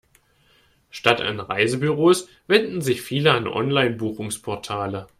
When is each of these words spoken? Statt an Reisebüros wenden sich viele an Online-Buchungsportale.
Statt 0.89 1.21
an 1.21 1.39
Reisebüros 1.39 2.27
wenden 2.47 2.81
sich 2.81 3.03
viele 3.03 3.33
an 3.33 3.47
Online-Buchungsportale. 3.47 5.07